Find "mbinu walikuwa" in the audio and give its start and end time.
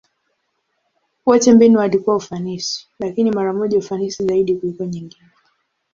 1.53-2.15